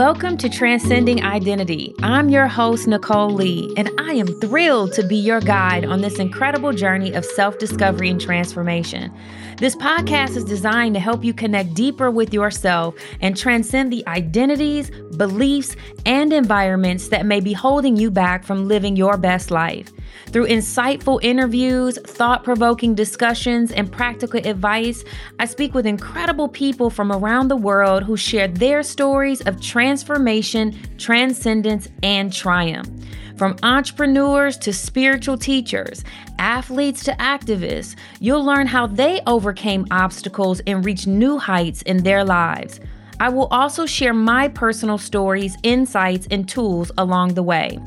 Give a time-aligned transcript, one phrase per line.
[0.00, 1.94] Welcome to Transcending Identity.
[2.02, 6.18] I'm your host, Nicole Lee, and I am thrilled to be your guide on this
[6.18, 9.12] incredible journey of self discovery and transformation.
[9.58, 14.90] This podcast is designed to help you connect deeper with yourself and transcend the identities,
[15.18, 15.76] beliefs,
[16.06, 19.92] and environments that may be holding you back from living your best life.
[20.26, 25.04] Through insightful interviews, thought provoking discussions, and practical advice,
[25.38, 30.78] I speak with incredible people from around the world who share their stories of transformation,
[30.98, 32.88] transcendence, and triumph.
[33.36, 36.04] From entrepreneurs to spiritual teachers,
[36.38, 42.22] athletes to activists, you'll learn how they overcame obstacles and reached new heights in their
[42.22, 42.80] lives.
[43.20, 47.78] I will also share my personal stories, insights, and tools along the way.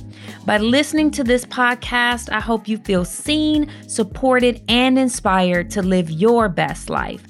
[0.45, 6.11] By listening to this podcast, I hope you feel seen, supported, and inspired to live
[6.11, 7.23] your best life.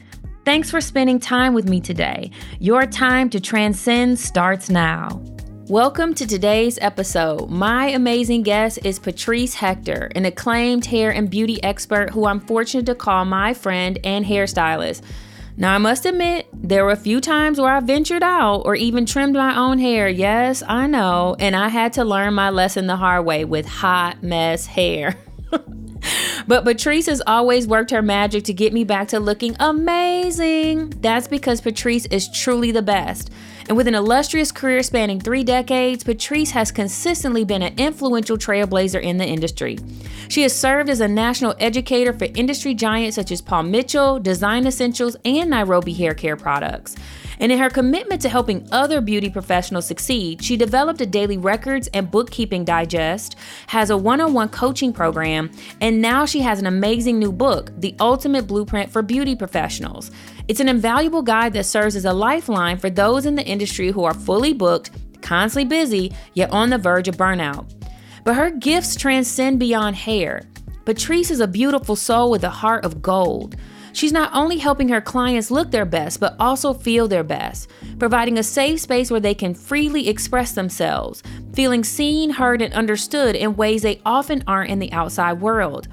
[0.43, 2.31] Thanks for spending time with me today.
[2.59, 5.23] Your time to transcend starts now.
[5.69, 7.49] Welcome to today's episode.
[7.49, 12.85] My amazing guest is Patrice Hector, an acclaimed hair and beauty expert who I'm fortunate
[12.87, 15.03] to call my friend and hairstylist.
[15.55, 19.05] Now, I must admit, there were a few times where I ventured out or even
[19.05, 20.09] trimmed my own hair.
[20.09, 21.35] Yes, I know.
[21.39, 25.17] And I had to learn my lesson the hard way with hot mess hair.
[26.47, 30.89] But Patrice has always worked her magic to get me back to looking amazing.
[31.01, 33.31] That's because Patrice is truly the best.
[33.67, 39.01] And with an illustrious career spanning three decades, Patrice has consistently been an influential trailblazer
[39.01, 39.77] in the industry.
[40.27, 44.67] She has served as a national educator for industry giants such as Paul Mitchell, Design
[44.67, 46.95] Essentials, and Nairobi Hair Care Products.
[47.39, 51.89] And in her commitment to helping other beauty professionals succeed, she developed a daily records
[51.93, 53.35] and bookkeeping digest,
[53.67, 57.71] has a one on one coaching program, and now she has an amazing new book,
[57.77, 60.11] The Ultimate Blueprint for Beauty Professionals.
[60.49, 64.03] It's an invaluable guide that serves as a lifeline for those in the industry who
[64.03, 64.91] are fully booked,
[65.21, 67.71] constantly busy, yet on the verge of burnout.
[68.25, 70.43] But her gifts transcend beyond hair.
[70.83, 73.55] Patrice is a beautiful soul with a heart of gold.
[73.93, 78.37] She's not only helping her clients look their best, but also feel their best, providing
[78.37, 83.55] a safe space where they can freely express themselves, feeling seen, heard, and understood in
[83.55, 85.87] ways they often aren't in the outside world.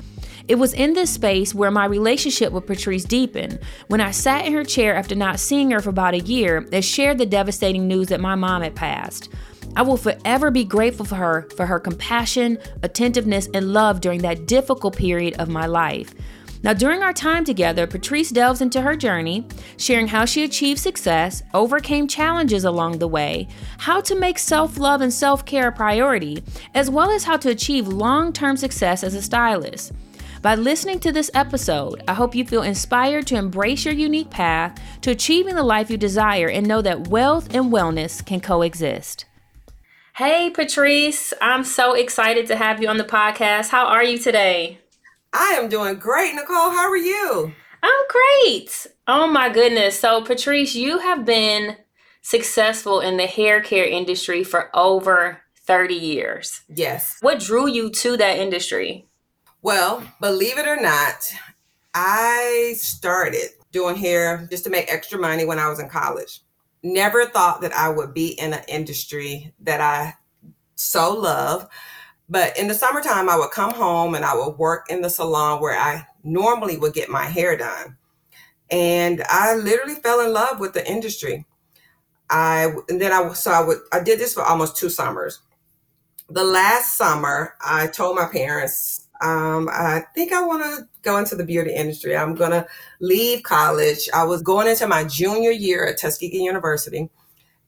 [0.50, 4.52] It was in this space where my relationship with Patrice deepened when I sat in
[4.54, 8.08] her chair after not seeing her for about a year and shared the devastating news
[8.08, 9.28] that my mom had passed.
[9.76, 14.46] I will forever be grateful for her for her compassion, attentiveness, and love during that
[14.46, 16.12] difficult period of my life.
[16.64, 19.46] Now, during our time together, Patrice delves into her journey,
[19.76, 23.46] sharing how she achieved success, overcame challenges along the way,
[23.78, 26.42] how to make self love and self care a priority,
[26.74, 29.92] as well as how to achieve long term success as a stylist.
[30.42, 34.80] By listening to this episode, I hope you feel inspired to embrace your unique path
[35.02, 39.26] to achieving the life you desire and know that wealth and wellness can coexist.
[40.14, 43.68] Hey, Patrice, I'm so excited to have you on the podcast.
[43.68, 44.78] How are you today?
[45.34, 46.70] I am doing great, Nicole.
[46.70, 47.52] How are you?
[47.82, 48.86] I'm great.
[49.06, 50.00] Oh my goodness.
[50.00, 51.76] So, Patrice, you have been
[52.22, 56.62] successful in the hair care industry for over 30 years.
[56.66, 57.18] Yes.
[57.20, 59.09] What drew you to that industry?
[59.62, 61.32] Well, believe it or not,
[61.92, 66.40] I started doing hair just to make extra money when I was in college.
[66.82, 70.14] Never thought that I would be in an industry that I
[70.76, 71.68] so love.
[72.28, 75.60] But in the summertime, I would come home and I would work in the salon
[75.60, 77.98] where I normally would get my hair done.
[78.70, 81.44] And I literally fell in love with the industry.
[82.30, 85.40] I and then I so I would I did this for almost two summers.
[86.28, 91.36] The last summer, I told my parents, um, I think I want to go into
[91.36, 92.16] the beauty industry.
[92.16, 92.66] I'm gonna
[93.00, 94.08] leave college.
[94.14, 97.10] I was going into my junior year at Tuskegee University,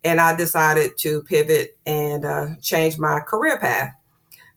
[0.04, 3.94] and I decided to pivot and uh, change my career path.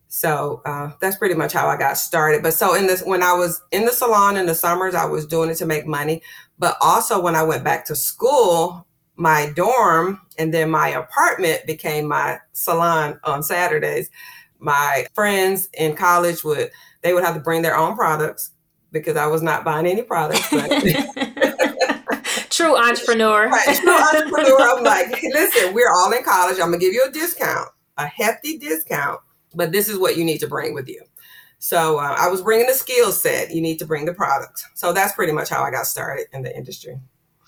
[0.07, 2.41] So uh, that's pretty much how I got started.
[2.41, 5.25] But so in this, when I was in the salon in the summers, I was
[5.25, 6.22] doing it to make money.
[6.57, 8.87] But also when I went back to school,
[9.17, 14.09] my dorm and then my apartment became my salon on Saturdays.
[14.59, 16.72] My friends in college would
[17.02, 18.52] they would have to bring their own products
[18.91, 20.49] because I was not buying any products.
[22.49, 23.49] true entrepreneur.
[23.49, 24.61] right, true entrepreneur.
[24.61, 26.59] I'm like, listen, we're all in college.
[26.59, 29.19] I'm gonna give you a discount, a hefty discount
[29.55, 31.01] but this is what you need to bring with you.
[31.58, 33.51] So uh, I was bringing the skill set.
[33.51, 34.66] You need to bring the product.
[34.75, 36.99] So that's pretty much how I got started in the industry.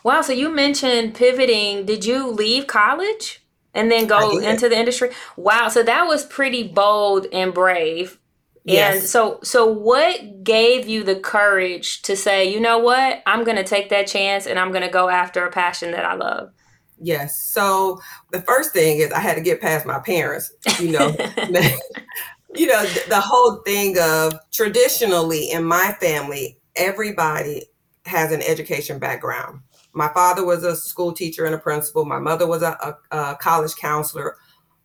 [0.03, 0.21] Wow.
[0.21, 1.85] So you mentioned pivoting.
[1.85, 3.43] Did you leave college
[3.77, 5.11] and then go into the industry?
[5.35, 5.69] Wow.
[5.69, 8.19] So that was pretty bold and brave.
[8.65, 8.95] Yes.
[8.95, 13.63] And so so what gave you the courage to say, you know what, I'm gonna
[13.63, 16.51] take that chance and I'm gonna go after a passion that I love?
[16.99, 17.39] Yes.
[17.39, 18.01] So
[18.31, 21.15] the first thing is I had to get past my parents, you know.
[22.55, 27.67] you know, the whole thing of traditionally in my family, everybody
[28.05, 29.61] has an education background.
[29.97, 32.05] My father was a school teacher and a principal.
[32.05, 34.37] My mother was a, a, a college counselor.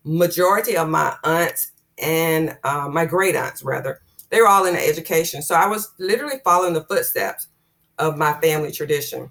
[0.04, 4.00] Majority of my aunts and uh, my great aunts, rather,
[4.30, 5.42] they were all in education.
[5.42, 7.48] So I was literally following the footsteps
[7.98, 9.30] of my family tradition.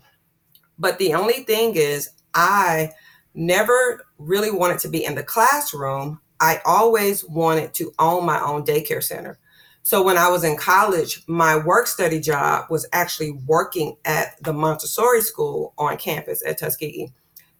[0.77, 2.91] But the only thing is, I
[3.33, 6.21] never really wanted to be in the classroom.
[6.39, 9.39] I always wanted to own my own daycare center.
[9.83, 14.53] So when I was in college, my work study job was actually working at the
[14.53, 17.11] Montessori school on campus at Tuskegee.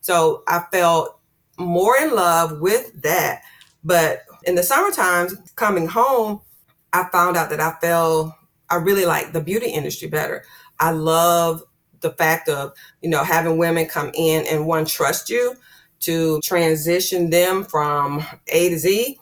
[0.02, 1.20] So I felt
[1.58, 3.42] more in love with that.
[3.84, 6.42] But in the summertime, coming home,
[6.94, 8.34] I found out that I felt
[8.70, 10.44] I really like the beauty industry better.
[10.80, 11.64] I love
[12.02, 15.56] the fact of, you know, having women come in and one trust you
[16.02, 19.20] to transition them from A to Z.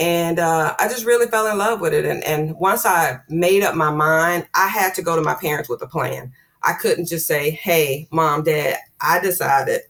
[0.00, 2.06] And uh, I just really fell in love with it.
[2.06, 5.68] And, and once I made up my mind, I had to go to my parents
[5.68, 6.32] with a plan.
[6.62, 9.82] I couldn't just say, hey, mom, dad, I decided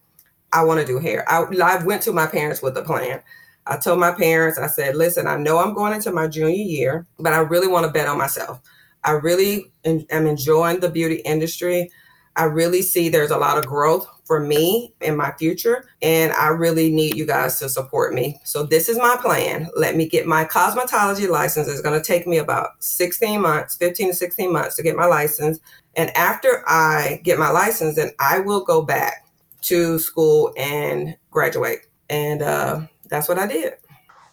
[0.52, 1.24] I want to do hair.
[1.28, 3.22] I, I went to my parents with a plan.
[3.66, 7.06] I told my parents, I said, listen, I know I'm going into my junior year,
[7.20, 8.60] but I really want to bet on myself.
[9.04, 11.90] I really am enjoying the beauty industry.
[12.36, 16.48] I really see there's a lot of growth for me in my future, and I
[16.48, 18.38] really need you guys to support me.
[18.44, 19.68] So, this is my plan.
[19.76, 21.66] Let me get my cosmetology license.
[21.66, 25.06] It's going to take me about 16 months, 15 to 16 months to get my
[25.06, 25.58] license.
[25.96, 29.26] And after I get my license, then I will go back
[29.62, 31.88] to school and graduate.
[32.08, 33.74] And uh, that's what I did.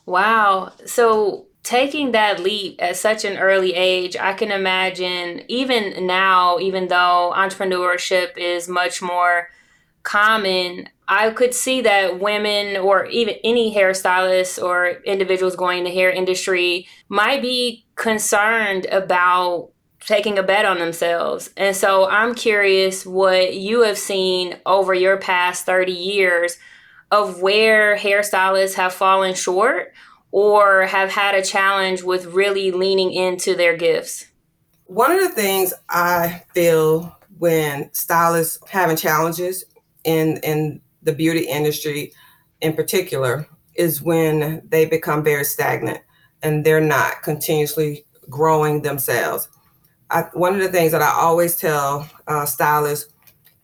[0.05, 0.73] Wow.
[0.85, 6.87] So, taking that leap at such an early age, I can imagine even now, even
[6.87, 9.49] though entrepreneurship is much more
[10.03, 15.91] common, I could see that women or even any hairstylists or individuals going in the
[15.91, 21.49] hair industry might be concerned about taking a bet on themselves.
[21.57, 26.57] And so I'm curious what you have seen over your past 30 years
[27.11, 29.91] of where hairstylists have fallen short
[30.37, 34.27] or have had a challenge with really leaning into their gifts?
[34.85, 39.65] One of the things I feel when stylists having challenges
[40.03, 42.13] in in the beauty industry
[42.61, 46.01] in particular is when they become very stagnant
[46.43, 49.49] and they're not continuously growing themselves.
[50.11, 53.11] I, one of the things that I always tell uh, stylists,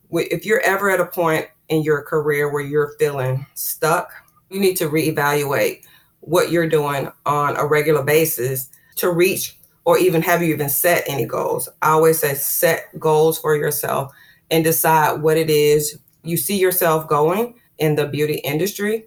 [0.10, 4.12] if you're ever at a point in your career where you're feeling stuck,
[4.50, 5.84] you need to reevaluate
[6.25, 11.04] what you're doing on a regular basis to reach or even have you even set
[11.08, 11.68] any goals.
[11.81, 14.14] I always say set goals for yourself
[14.50, 19.06] and decide what it is you see yourself going in the beauty industry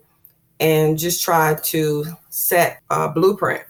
[0.60, 3.64] and just try to set a blueprint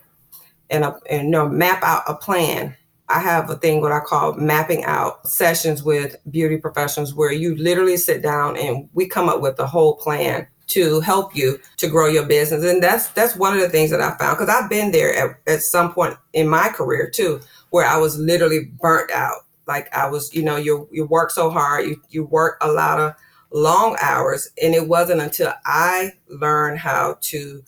[0.70, 2.76] and, a, and you know, map out a plan.
[3.08, 7.54] I have a thing what I call mapping out sessions with beauty professionals where you
[7.56, 11.88] literally sit down and we come up with the whole plan to help you to
[11.88, 12.64] grow your business.
[12.64, 15.38] And that's that's one of the things that I found because I've been there at,
[15.46, 17.40] at some point in my career too,
[17.70, 19.42] where I was literally burnt out.
[19.66, 22.98] Like I was, you know, you you work so hard, you you work a lot
[22.98, 23.14] of
[23.52, 24.50] long hours.
[24.62, 27.62] And it wasn't until I learned how to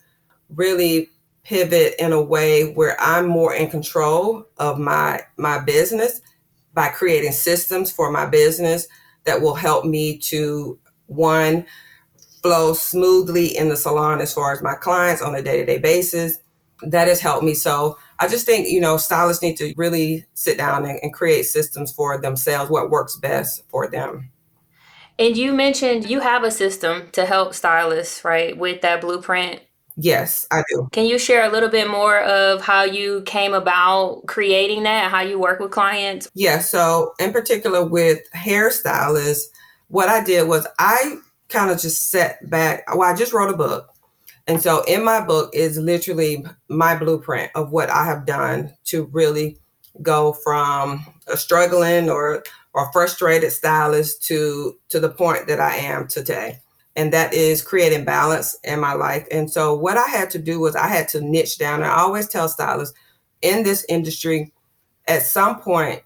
[0.51, 1.11] really
[1.45, 6.21] pivot in a way where I'm more in control of my my business
[6.75, 8.87] by creating systems for my business
[9.25, 11.65] that will help me to one
[12.43, 16.39] flow smoothly in the salon as far as my clients on a day-to-day basis
[16.83, 20.57] that has helped me so i just think you know stylists need to really sit
[20.57, 24.31] down and, and create systems for themselves what works best for them
[25.19, 29.61] and you mentioned you have a system to help stylists right with that blueprint
[30.01, 30.89] Yes, I do.
[30.93, 35.23] Can you share a little bit more of how you came about creating that, how
[35.23, 36.31] you work with clients?
[36.35, 39.47] Yeah, so in particular with hairstylists,
[39.89, 41.17] what I did was I
[41.49, 42.85] kind of just set back.
[42.95, 43.89] Well, I just wrote a book.
[44.47, 49.05] And so in my book is literally my blueprint of what I have done to
[49.13, 49.59] really
[50.01, 52.43] go from a struggling or
[52.75, 56.61] or frustrated stylist to to the point that I am today.
[56.97, 59.27] And that is creating balance in my life.
[59.31, 61.83] And so what I had to do was I had to niche down.
[61.83, 62.99] I always tell stylists
[63.41, 64.53] in this industry,
[65.07, 66.03] at some point,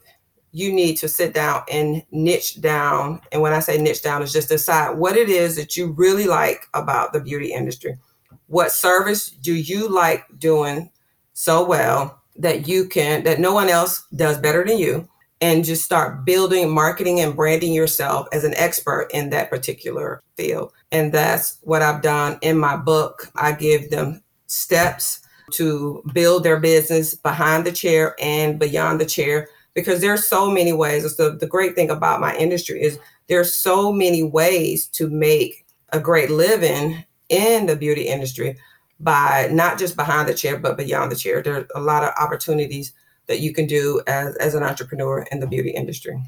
[0.52, 3.20] you need to sit down and niche down.
[3.32, 6.26] And when I say niche down, is just decide what it is that you really
[6.26, 7.98] like about the beauty industry.
[8.46, 10.90] What service do you like doing
[11.32, 15.08] so well that you can, that no one else does better than you?
[15.42, 20.72] and just start building, marketing, and branding yourself as an expert in that particular field.
[20.92, 23.28] And that's what I've done in my book.
[23.34, 25.18] I give them steps
[25.54, 30.72] to build their business behind the chair and beyond the chair because there's so many
[30.72, 31.16] ways.
[31.16, 32.98] So the great thing about my industry is
[33.28, 38.58] there's so many ways to make a great living in the beauty industry
[39.00, 41.42] by not just behind the chair but beyond the chair.
[41.42, 42.92] There are a lot of opportunities
[43.26, 46.20] that you can do as, as an entrepreneur in the beauty industry.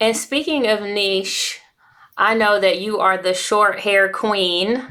[0.00, 1.60] And speaking of niche,
[2.16, 4.88] I know that you are the short hair queen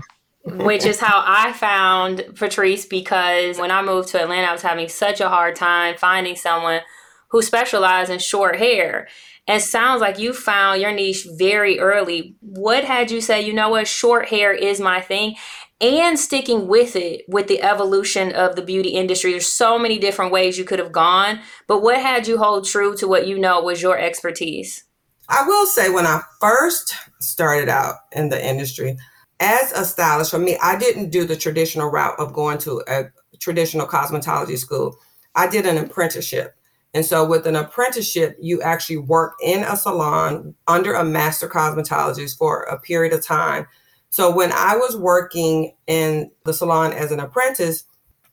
[0.56, 4.88] which is how I found Patrice because when I moved to Atlanta, I was having
[4.88, 6.82] such a hard time finding someone
[7.30, 9.08] who specialize in short hair.
[9.50, 12.36] And sounds like you found your niche very early.
[12.42, 15.36] What had you say, you know what, short hair is my thing?
[15.80, 19.32] And sticking with it with the evolution of the beauty industry.
[19.32, 22.98] There's so many different ways you could have gone, but what had you hold true
[22.98, 24.84] to what you know was your expertise?
[25.30, 28.98] I will say, when I first started out in the industry,
[29.40, 33.06] as a stylist, for me, I didn't do the traditional route of going to a
[33.40, 34.98] traditional cosmetology school.
[35.36, 36.57] I did an apprenticeship.
[36.94, 42.38] And so, with an apprenticeship, you actually work in a salon under a master cosmetologist
[42.38, 43.68] for a period of time.
[44.10, 47.84] So, when I was working in the salon as an apprentice,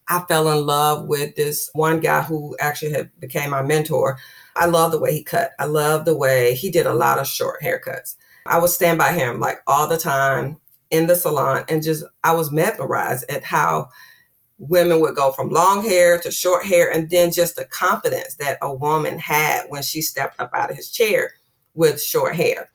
[0.08, 4.18] I fell in love with this one guy who actually had became my mentor.
[4.56, 5.52] I love the way he cut.
[5.58, 8.16] I love the way he did a lot of short haircuts.
[8.46, 10.58] I would stand by him like all the time
[10.90, 13.88] in the salon and just I was mesmerized at how
[14.68, 18.58] women would go from long hair to short hair and then just the confidence that
[18.62, 21.32] a woman had when she stepped up out of his chair
[21.74, 22.70] with short hair.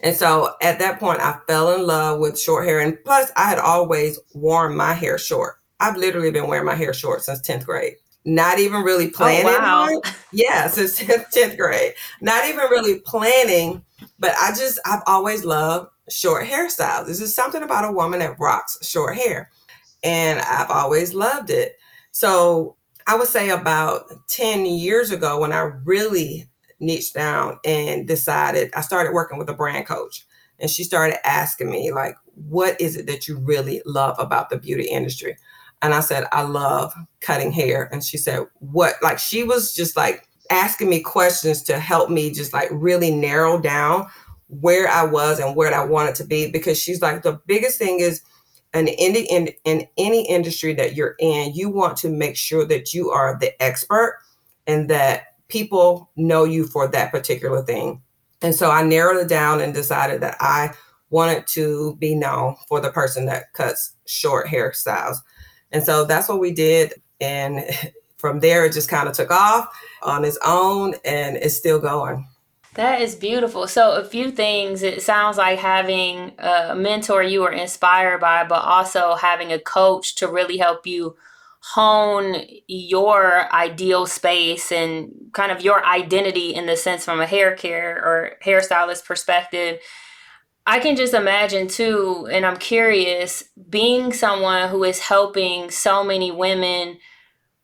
[0.00, 3.48] And so at that point I fell in love with short hair and plus I
[3.48, 5.56] had always worn my hair short.
[5.78, 7.94] I've literally been wearing my hair short since 10th grade.
[8.24, 9.46] Not even really planning.
[9.46, 10.02] Oh, wow.
[10.32, 11.94] Yeah, since 10th grade.
[12.20, 13.84] Not even really planning,
[14.18, 17.06] but I just I've always loved short hairstyles.
[17.06, 19.50] This is something about a woman that rocks short hair.
[20.02, 21.76] And I've always loved it.
[22.12, 22.76] So
[23.06, 26.48] I would say about 10 years ago when I really
[26.80, 30.26] niched down and decided, I started working with a brand coach.
[30.58, 34.58] And she started asking me, like, what is it that you really love about the
[34.58, 35.36] beauty industry?
[35.82, 37.88] And I said, I love cutting hair.
[37.90, 38.94] And she said, what?
[39.02, 43.58] Like, she was just like asking me questions to help me just like really narrow
[43.58, 44.06] down
[44.48, 48.00] where I was and where I wanted to be because she's like the biggest thing
[48.00, 48.20] is
[48.74, 52.94] in any in, in any industry that you're in, you want to make sure that
[52.94, 54.20] you are the expert
[54.66, 58.00] and that people know you for that particular thing.
[58.42, 60.72] And so I narrowed it down and decided that I
[61.10, 65.16] wanted to be known for the person that cuts short hairstyles.
[65.72, 66.94] And so that's what we did.
[67.20, 67.64] And
[68.18, 69.68] from there, it just kind of took off
[70.02, 72.26] on its own and it's still going.
[72.74, 73.66] That is beautiful.
[73.66, 74.82] So, a few things.
[74.82, 80.14] It sounds like having a mentor you were inspired by, but also having a coach
[80.16, 81.16] to really help you
[81.74, 87.54] hone your ideal space and kind of your identity in the sense from a hair
[87.56, 89.80] care or hairstylist perspective.
[90.66, 96.30] I can just imagine too, and I'm curious, being someone who is helping so many
[96.30, 96.98] women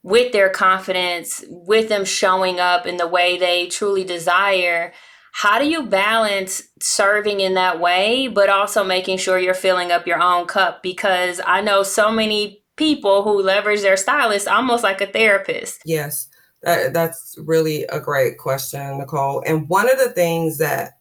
[0.07, 4.93] with their confidence, with them showing up in the way they truly desire.
[5.33, 10.07] How do you balance serving in that way, but also making sure you're filling up
[10.07, 10.81] your own cup?
[10.81, 15.81] Because I know so many people who leverage their stylist almost like a therapist.
[15.85, 16.29] Yes,
[16.63, 19.43] that, that's really a great question, Nicole.
[19.45, 20.93] And one of the things that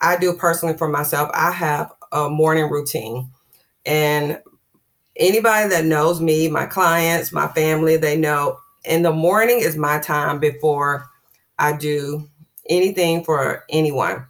[0.00, 3.30] I do personally for myself, I have a morning routine.
[3.86, 4.40] And
[5.18, 9.98] anybody that knows me, my clients, my family, they know in the morning is my
[9.98, 11.06] time before
[11.58, 12.28] I do
[12.68, 14.24] anything for anyone.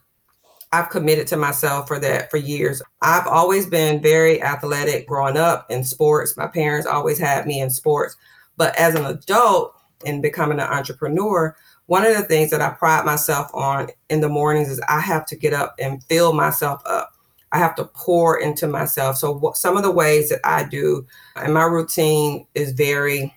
[0.73, 2.83] I've committed to myself for that for years.
[3.01, 6.37] I've always been very athletic growing up in sports.
[6.37, 8.17] My parents always had me in sports.
[8.57, 13.07] But as an adult and becoming an entrepreneur, one of the things that I pride
[13.07, 17.13] myself on in the mornings is I have to get up and fill myself up.
[17.53, 19.17] I have to pour into myself.
[19.17, 23.35] So some of the ways that I do, and my routine is very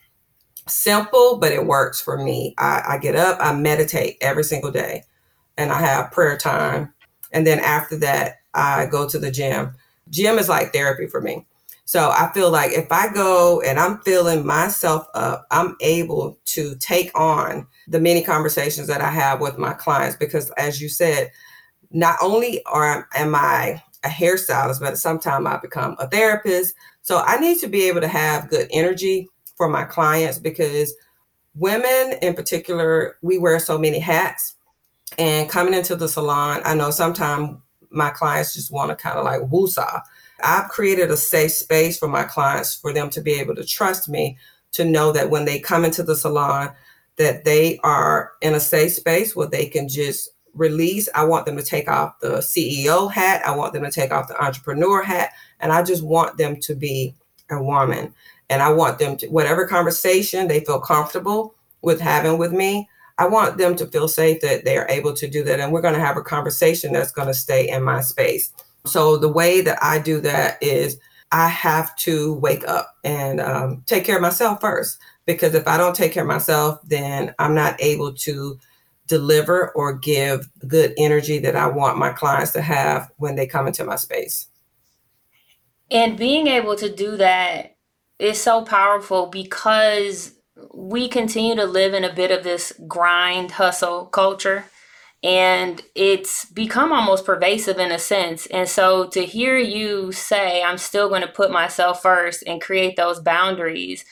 [0.67, 2.53] simple, but it works for me.
[2.57, 5.03] I, I get up, I meditate every single day,
[5.57, 6.93] and I have prayer time.
[7.31, 9.75] And then after that, I go to the gym.
[10.09, 11.45] Gym is like therapy for me.
[11.85, 16.75] So I feel like if I go and I'm filling myself up, I'm able to
[16.75, 21.31] take on the many conversations that I have with my clients because, as you said,
[21.91, 26.75] not only are am I a hairstylist, but sometimes I become a therapist.
[27.01, 30.93] So I need to be able to have good energy for my clients because
[31.55, 34.55] women in particular, we wear so many hats.
[35.17, 37.57] And coming into the salon, I know sometimes
[37.89, 40.01] my clients just want to kind of like woosah.
[40.43, 44.09] I've created a safe space for my clients for them to be able to trust
[44.09, 44.37] me
[44.71, 46.71] to know that when they come into the salon
[47.17, 51.07] that they are in a safe space where they can just release.
[51.15, 53.45] I want them to take off the CEO hat.
[53.45, 55.31] I want them to take off the entrepreneur hat.
[55.59, 57.15] And I just want them to be
[57.49, 58.13] a woman.
[58.49, 63.27] And I want them to, whatever conversation they feel comfortable with having with me, I
[63.27, 65.59] want them to feel safe that they are able to do that.
[65.59, 68.51] And we're going to have a conversation that's going to stay in my space.
[68.85, 70.97] So the way that I do that is
[71.31, 74.97] I have to wake up and um, take care of myself first.
[75.25, 78.59] Because if I don't take care of myself, then I'm not able to
[79.11, 83.67] deliver or give good energy that I want my clients to have when they come
[83.67, 84.47] into my space.
[85.91, 87.75] And being able to do that
[88.19, 90.35] is so powerful because
[90.73, 94.65] we continue to live in a bit of this grind hustle culture
[95.23, 98.47] and it's become almost pervasive in a sense.
[98.47, 102.95] And so to hear you say, I'm still going to put myself first and create
[102.95, 104.03] those boundaries,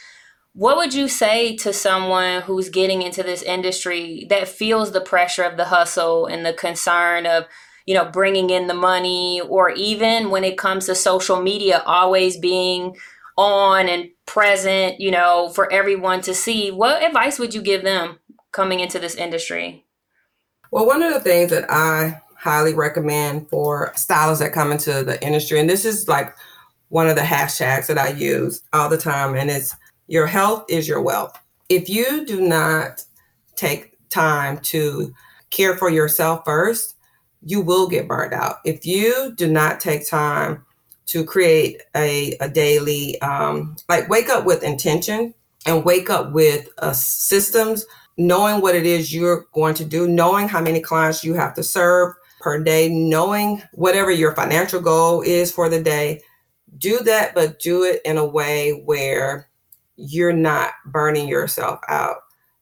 [0.53, 5.44] what would you say to someone who's getting into this industry that feels the pressure
[5.44, 7.46] of the hustle and the concern of,
[7.86, 12.38] you know, bringing in the money, or even when it comes to social media, always
[12.38, 12.96] being
[13.38, 16.72] on and present, you know, for everyone to see?
[16.72, 18.20] What advice would you give them
[18.51, 19.86] coming into this industry?
[20.72, 25.24] Well, one of the things that I highly recommend for stylists that come into the
[25.24, 26.36] industry, and this is like
[26.89, 29.75] one of the hashtags that I use all the time, and it's
[30.09, 31.37] your health is your wealth.
[31.69, 33.03] If you do not
[33.55, 35.13] take time to
[35.51, 36.95] care for yourself first,
[37.43, 38.57] you will get burned out.
[38.65, 40.65] If you do not take time
[41.05, 45.33] to create a, a daily, um, like wake up with intention
[45.65, 47.85] and wake up with uh, systems
[48.17, 51.63] knowing what it is you're going to do, knowing how many clients you have to
[51.63, 56.21] serve per day, knowing whatever your financial goal is for the day,
[56.77, 59.49] do that, but do it in a way where
[60.00, 62.18] you're not burning yourself out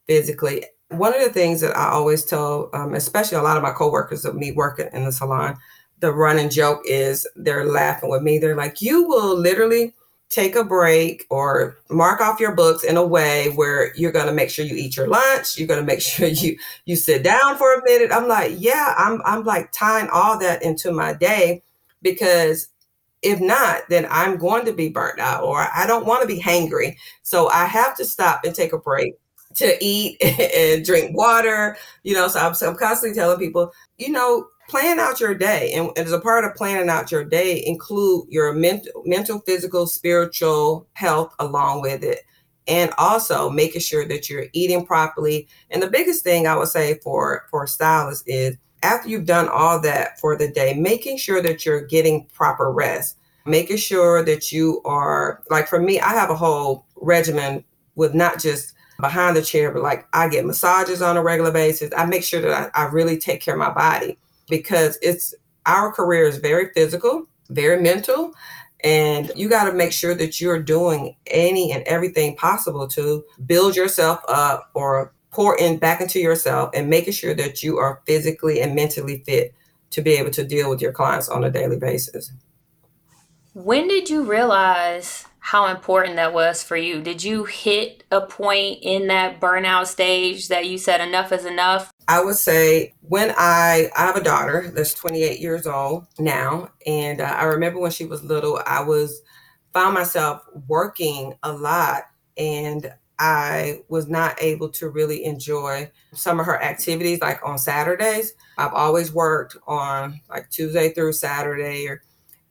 [0.08, 0.66] physically.
[0.90, 4.26] One of the things that I always tell, um, especially a lot of my coworkers
[4.26, 5.58] of me working in the salon,
[6.00, 8.38] the running joke is they're laughing with me.
[8.38, 9.94] They're like, you will literally
[10.30, 14.34] take a break or mark off your books in a way where you're going to
[14.34, 17.58] make sure you eat your lunch you're going to make sure you you sit down
[17.58, 21.64] for a minute i'm like yeah i'm i'm like tying all that into my day
[22.02, 22.68] because
[23.22, 26.40] if not then i'm going to be burnt out or i don't want to be
[26.40, 26.96] hangry.
[27.24, 29.14] So i have to stop and take a break
[29.56, 34.12] to eat and drink water you know so I'm, so I'm constantly telling people you
[34.12, 35.72] know plan out your day.
[35.74, 40.88] And as a part of planning out your day include your mental mental physical spiritual
[40.94, 42.20] health along with it.
[42.68, 45.48] And also making sure that you're eating properly.
[45.72, 49.80] And the biggest thing i would say for for stylists is after you've done all
[49.82, 53.18] that for the day making sure that you're getting proper rest.
[53.46, 57.64] Making sure that you are like for me i have a whole regimen
[57.96, 61.92] with not just behind the chair but like i get massages on a regular basis.
[61.96, 64.18] I make sure that I, I really take care of my body
[64.50, 65.34] because it's
[65.66, 68.34] our career is very physical, very mental,
[68.84, 73.76] and you got to make sure that you're doing any and everything possible to build
[73.76, 78.62] yourself up or pour in back into yourself and making sure that you are physically
[78.62, 79.54] and mentally fit
[79.92, 82.32] to be able to deal with your clients on a daily basis.
[83.54, 87.02] When did you realize how important that was for you?
[87.02, 91.92] Did you hit a point in that burnout stage that you said enough is enough?
[92.10, 97.22] I would say when I I have a daughter that's 28 years old now, and
[97.22, 99.22] uh, I remember when she was little, I was
[99.74, 102.04] found myself working a lot,
[102.38, 108.34] and I was not able to really enjoy some of her activities, like on Saturdays.
[108.58, 112.04] I've always worked on like Tuesday through Saturday, or,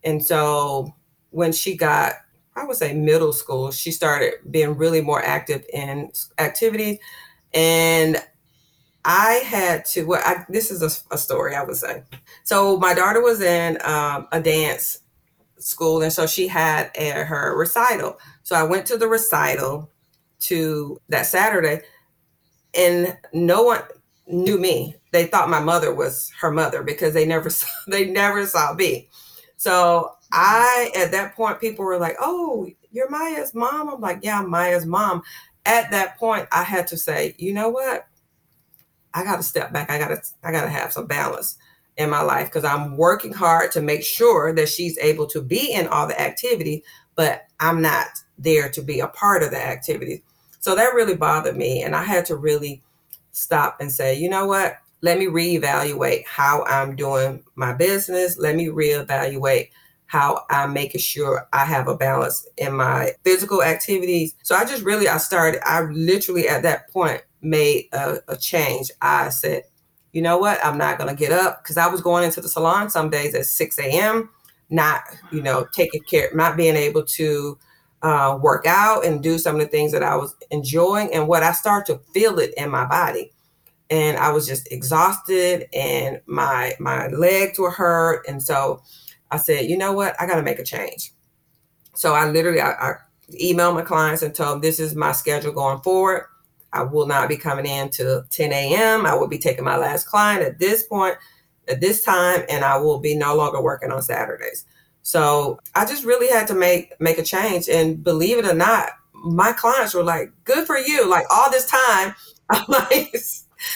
[0.03, 0.95] and so
[1.31, 2.15] when she got
[2.57, 6.99] I would say middle school, she started being really more active in activities.
[7.53, 8.17] And
[9.05, 12.03] I had to, well, I, this is a, a, story I would say.
[12.45, 14.99] So my daughter was in um, a dance
[15.59, 18.19] school, and so she had a, her recital.
[18.43, 19.91] So I went to the recital
[20.41, 21.81] to that Saturday,
[22.75, 23.83] and no one
[24.27, 24.97] knew me.
[25.13, 29.09] They thought my mother was her mother because they never saw, they never saw me.
[29.57, 34.41] So I at that point people were like, "Oh, you're Maya's mom." I'm like, "Yeah,
[34.41, 35.23] I'm Maya's mom."
[35.65, 38.07] At that point, I had to say, "You know what?
[39.15, 39.91] I got to step back.
[39.91, 41.57] I got to I got to have some balance
[41.97, 45.73] in my life because I'm working hard to make sure that she's able to be
[45.73, 46.85] in all the activity,
[47.17, 48.07] but I'm not
[48.39, 50.23] there to be a part of the activity.
[50.61, 52.83] So that really bothered me and I had to really
[53.33, 54.79] stop and say, "You know what?
[55.03, 58.39] let me reevaluate how I'm doing my business.
[58.39, 59.71] Let me reevaluate
[60.07, 64.35] how I'm making sure I have a balance in my physical activities.
[64.43, 68.91] So I just really, I started, I literally at that point made a, a change.
[69.03, 69.65] I said,
[70.13, 70.65] you know what?
[70.65, 73.35] I'm not going to get up because I was going into the salon some days
[73.35, 74.31] at 6 a.m.,
[74.71, 75.03] not,
[75.33, 77.59] you know, taking care, not being able to
[78.03, 81.13] uh, work out and do some of the things that I was enjoying.
[81.13, 83.33] And what I started to feel it in my body
[83.91, 88.27] and I was just exhausted and my my legs were hurt.
[88.29, 88.83] And so
[89.31, 91.13] I said, you know what, I got to make a change.
[91.95, 92.95] So I literally I, I
[93.41, 96.27] emailed my clients and told them this is my schedule going forward.
[96.73, 99.07] I will not be coming in till 10 a.m.
[99.07, 101.17] I will be taking my last client at this point,
[101.69, 104.65] at this time, and I will be no longer working on Saturdays.
[105.03, 107.69] So I just really had to make make a change.
[107.69, 111.09] And believe it or not, my clients were like, good for you.
[111.09, 112.15] Like all this time,
[112.51, 113.15] I'm like,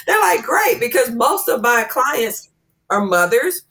[0.06, 2.50] they're like, great, because most of my clients
[2.90, 3.62] are mothers.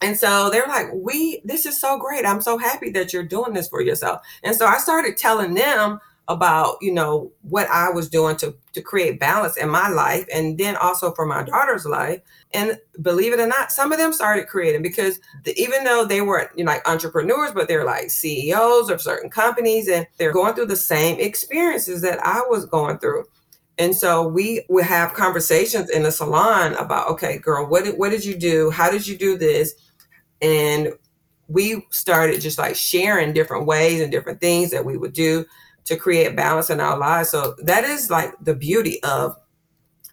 [0.00, 2.24] And so they're like, we, this is so great.
[2.24, 4.22] I'm so happy that you're doing this for yourself.
[4.44, 5.98] And so I started telling them
[6.28, 10.58] about, you know, what I was doing to, to create balance in my life and
[10.58, 12.20] then also for my daughter's life.
[12.52, 16.20] And believe it or not, some of them started creating because the, even though they
[16.20, 20.54] weren't you know, like entrepreneurs, but they're like CEOs of certain companies and they're going
[20.54, 23.24] through the same experiences that I was going through.
[23.78, 28.10] And so we would have conversations in the salon about, okay, girl, what did, what
[28.10, 28.70] did you do?
[28.70, 29.74] How did you do this?
[30.42, 30.92] And
[31.46, 35.46] we started just like sharing different ways and different things that we would do
[35.88, 37.30] to create balance in our lives.
[37.30, 39.34] So that is like the beauty of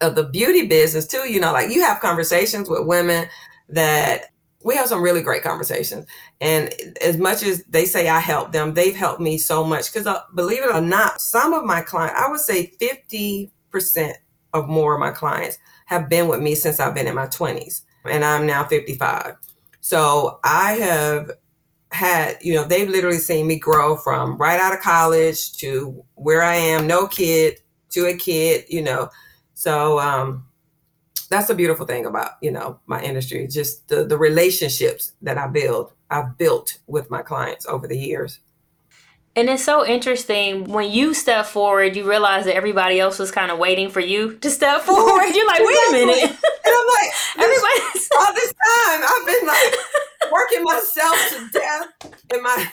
[0.01, 1.29] of the beauty business too.
[1.29, 3.27] You know, like you have conversations with women
[3.69, 4.27] that
[4.63, 6.05] we have some really great conversations.
[6.39, 9.91] And as much as they say I help them, they've helped me so much.
[9.91, 14.17] Because uh, believe it or not, some of my clients, I would say 50 percent
[14.53, 15.57] of more of my clients
[15.87, 19.35] have been with me since I've been in my 20s and I'm now 55.
[19.81, 21.31] So I have
[21.91, 26.43] had, you know, they've literally seen me grow from right out of college to where
[26.43, 27.59] I am, no kid
[27.91, 29.09] to a kid, you know.
[29.53, 30.45] So um
[31.29, 35.47] that's a beautiful thing about, you know, my industry, just the the relationships that I
[35.47, 38.39] build, I've built with my clients over the years.
[39.37, 43.51] And it's so interesting when you step forward, you realize that everybody else was kind
[43.51, 45.25] of waiting for you to step forward.
[45.33, 46.23] You're like, wait a minute.
[46.23, 46.33] And
[46.65, 47.81] I'm like, everybody
[48.19, 51.87] all this time I've been like working myself to death.
[52.31, 52.71] And my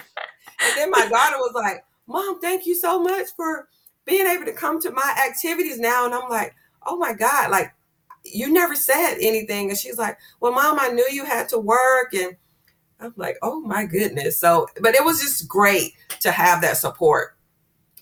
[0.64, 3.68] and then my daughter was like, Mom, thank you so much for
[4.04, 6.04] being able to come to my activities now.
[6.04, 6.54] And I'm like,
[6.86, 7.74] oh my God, like
[8.24, 9.70] you never said anything.
[9.70, 12.36] And she's like, Well, mom, I knew you had to work and
[13.00, 14.38] I'm like, oh my goodness.
[14.38, 17.36] So, but it was just great to have that support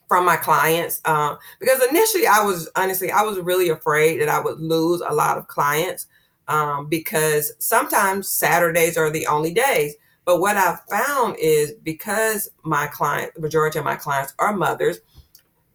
[0.09, 4.41] from my clients um, because initially I was honestly I was really afraid that I
[4.41, 6.07] would lose a lot of clients
[6.49, 9.95] um, because sometimes Saturdays are the only days.
[10.25, 14.99] But what I've found is because my client, the majority of my clients are mothers,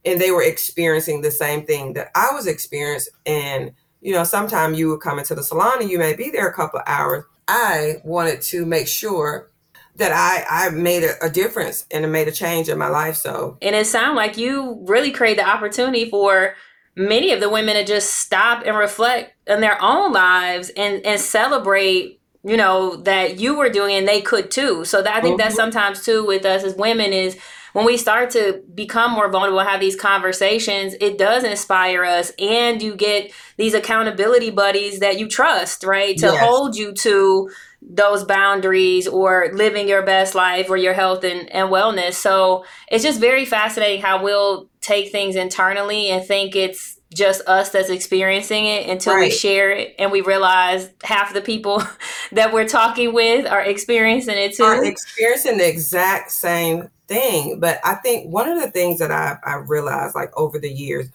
[0.04, 4.78] and they were experiencing the same thing that I was experiencing, and you know, sometimes
[4.78, 7.24] you would come into the salon and you may be there a couple of hours,
[7.48, 9.50] I wanted to make sure
[9.98, 13.16] that I I made a, a, difference and it made a change in my life.
[13.16, 16.56] So and it sounded like you really created the opportunity for
[16.96, 21.20] many of the women to just stop and reflect on their own lives and and
[21.20, 24.86] celebrate you know that you were doing and they could too.
[24.86, 25.50] So that, I think mm-hmm.
[25.50, 27.38] that sometimes too with us as women is
[27.76, 32.32] when we start to become more vulnerable and have these conversations, it does inspire us.
[32.40, 36.18] And you get these accountability buddies that you trust, right?
[36.20, 36.40] To yes.
[36.40, 37.50] hold you to
[37.82, 42.14] those boundaries or living your best life or your health and, and wellness.
[42.14, 47.70] So it's just very fascinating how we'll take things internally and think it's just us
[47.70, 49.26] that's experiencing it until right.
[49.26, 51.82] we share it and we realize half the people
[52.34, 54.64] that we're talking with are experiencing it too.
[54.64, 57.60] Are experiencing the exact same thing.
[57.60, 61.08] But I think one of the things that I, I realized like over the years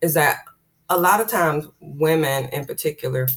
[0.00, 0.40] is that
[0.90, 3.28] a lot of times women in particular,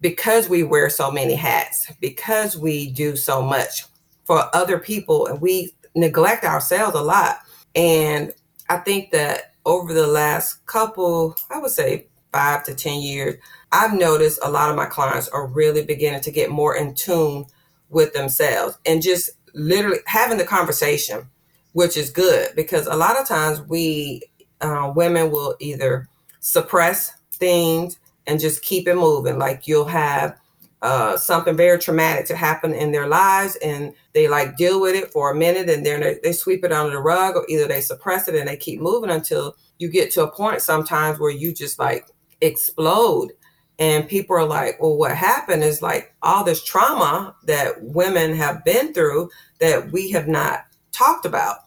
[0.00, 3.84] because we wear so many hats, because we do so much
[4.24, 7.38] for other people and we neglect ourselves a lot.
[7.76, 8.34] And
[8.68, 13.36] I think that over the last couple, I would say five to 10 years,
[13.72, 17.46] I've noticed a lot of my clients are really beginning to get more in tune
[17.90, 21.28] with themselves and just literally having the conversation
[21.74, 24.22] which is good because a lot of times we
[24.60, 26.08] uh, women will either
[26.40, 29.38] suppress things and just keep it moving.
[29.38, 30.38] Like you'll have
[30.84, 35.10] uh, something very traumatic to happen in their lives and they like deal with it
[35.10, 37.80] for a minute and then they, they sweep it under the rug or either they
[37.80, 41.54] suppress it and they keep moving until you get to a point sometimes where you
[41.54, 42.06] just like
[42.42, 43.30] explode
[43.78, 48.64] And people are like, well, what happened is like all this trauma that women have
[48.64, 51.58] been through that we have not talked about.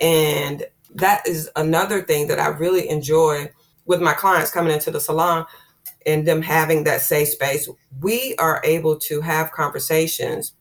[0.00, 3.50] And that is another thing that I really enjoy
[3.86, 5.46] with my clients coming into the salon
[6.06, 7.68] and them having that safe space.
[8.00, 10.52] We are able to have conversations,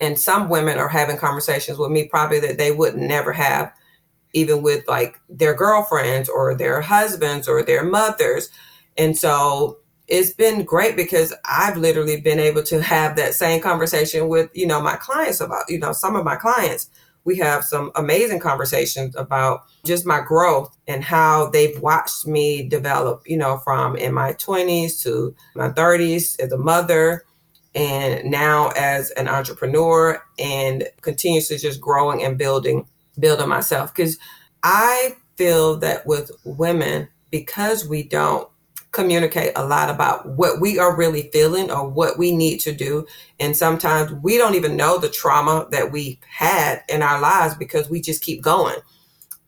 [0.00, 3.72] and some women are having conversations with me probably that they would never have,
[4.32, 8.50] even with like their girlfriends or their husbands or their mothers.
[8.96, 14.28] And so it's been great because I've literally been able to have that same conversation
[14.28, 16.90] with, you know, my clients about, you know, some of my clients.
[17.24, 23.22] We have some amazing conversations about just my growth and how they've watched me develop,
[23.26, 27.24] you know, from in my 20s to my 30s as a mother
[27.74, 32.86] and now as an entrepreneur and continuously just growing and building
[33.18, 33.94] building myself.
[33.94, 34.18] Because
[34.62, 38.48] I feel that with women because we don't
[38.94, 43.06] communicate a lot about what we are really feeling or what we need to do.
[43.40, 47.90] And sometimes we don't even know the trauma that we've had in our lives because
[47.90, 48.76] we just keep going.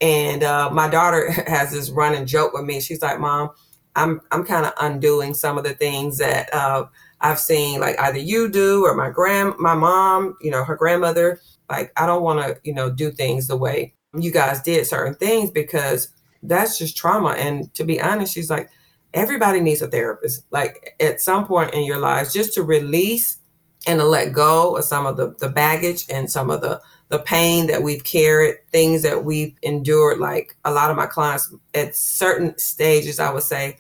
[0.00, 2.80] And uh, my daughter has this running joke with me.
[2.80, 3.50] She's like, "Mom,
[3.94, 6.86] I'm I'm kind of undoing some of the things that uh,
[7.20, 11.40] I've seen, like either you do or my grand my mom, you know, her grandmother.
[11.70, 15.14] Like I don't want to, you know, do things the way you guys did certain
[15.14, 16.08] things because
[16.42, 17.30] that's just trauma.
[17.30, 18.70] And to be honest, she's like,
[19.14, 20.44] everybody needs a therapist.
[20.50, 23.38] Like at some point in your lives just to release
[23.86, 27.20] and to let go of some of the, the baggage and some of the the
[27.20, 30.18] pain that we've carried things that we've endured.
[30.18, 33.76] Like a lot of my clients at certain stages i would say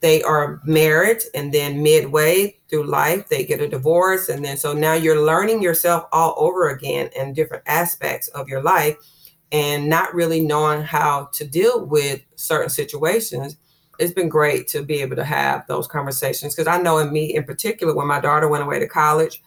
[0.00, 4.28] they are married and then midway through life they get a divorce.
[4.28, 8.62] And then so now you're learning yourself all over again in different aspects of your
[8.62, 8.96] life
[9.50, 13.56] and not really knowing how to deal with certain situations
[13.98, 17.34] it's been great to be able to have those conversations because I know in me
[17.34, 19.42] in particular, when my daughter went away to college,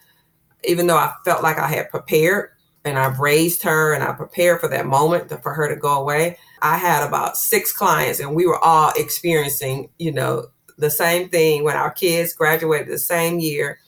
[0.66, 2.50] even though I felt like I had prepared
[2.84, 6.00] and I've raised her and I prepared for that moment to, for her to go
[6.00, 11.30] away, I had about six clients and we were all experiencing, you know, the same
[11.30, 13.80] thing when our kids graduated the same year.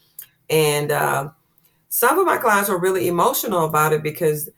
[0.50, 1.30] And uh,
[1.90, 4.50] some of my clients were really emotional about it because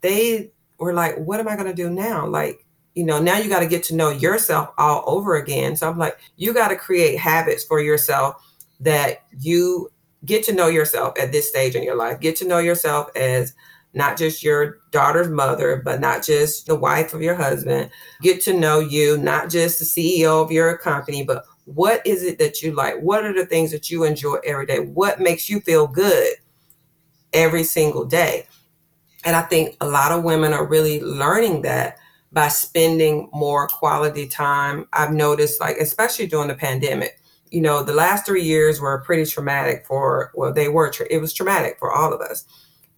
[0.00, 2.26] they were like, what am I going to do now?
[2.26, 5.76] Like, you know, now you got to get to know yourself all over again.
[5.76, 8.36] So I'm like, you got to create habits for yourself
[8.80, 9.90] that you
[10.24, 12.20] get to know yourself at this stage in your life.
[12.20, 13.54] Get to know yourself as
[13.94, 17.90] not just your daughter's mother, but not just the wife of your husband.
[18.20, 22.38] Get to know you, not just the CEO of your company, but what is it
[22.38, 22.98] that you like?
[23.00, 24.80] What are the things that you enjoy every day?
[24.80, 26.34] What makes you feel good
[27.32, 28.46] every single day?
[29.24, 31.98] And I think a lot of women are really learning that
[32.32, 34.86] by spending more quality time.
[34.92, 39.30] I've noticed, like, especially during the pandemic, you know, the last three years were pretty
[39.30, 42.46] traumatic for, well, they were, it was traumatic for all of us.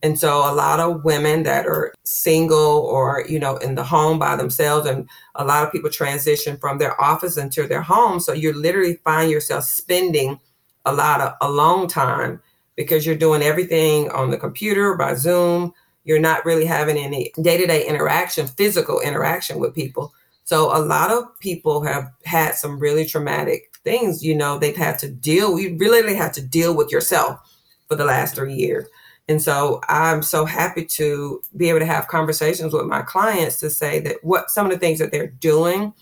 [0.04, 4.18] And so a lot of women that are single or, you know, in the home
[4.18, 8.20] by themselves, and a lot of people transition from their office into their home.
[8.20, 10.38] So you literally find yourself spending
[10.84, 12.42] a lot of alone time
[12.76, 15.72] because you're doing everything on the computer by Zoom
[16.04, 20.12] you're not really having any day-to-day interaction physical interaction with people.
[20.44, 24.98] So a lot of people have had some really traumatic things you know they've had
[24.98, 27.38] to deal you really have to deal with yourself
[27.86, 28.86] for the last three years.
[29.28, 33.70] And so i'm so happy to be able to have conversations with my clients to
[33.70, 35.92] say that what some of the things that they're doing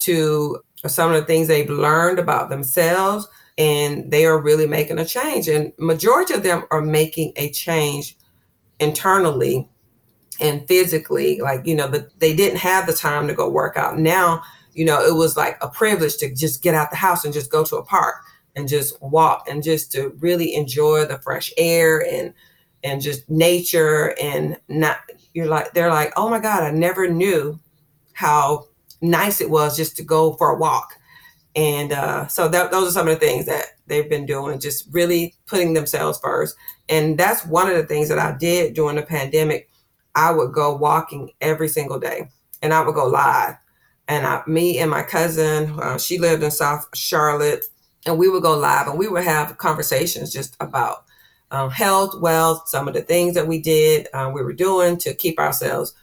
[0.00, 5.04] to some of the things they've learned about themselves and they are really making a
[5.04, 5.48] change.
[5.48, 8.16] And majority of them are making a change
[8.80, 9.68] internally
[10.40, 13.98] and physically like you know but they didn't have the time to go work out
[13.98, 17.32] now you know it was like a privilege to just get out the house and
[17.32, 18.16] just go to a park
[18.56, 22.34] and just walk and just to really enjoy the fresh air and
[22.82, 24.98] and just nature and not
[25.34, 27.58] you're like they're like oh my god i never knew
[28.12, 28.66] how
[29.00, 30.98] nice it was just to go for a walk
[31.56, 34.88] and uh, so that, those are some of the things that they've been doing, just
[34.90, 36.56] really putting themselves first.
[36.88, 39.70] And that's one of the things that I did during the pandemic.
[40.14, 42.28] I would go walking every single day
[42.62, 43.56] and I would go live.
[44.06, 47.64] And I, me and my cousin, uh, she lived in South Charlotte,
[48.04, 51.04] and we would go live and we would have conversations just about
[51.50, 55.14] um, health, wealth, some of the things that we did, uh, we were doing to
[55.14, 55.94] keep ourselves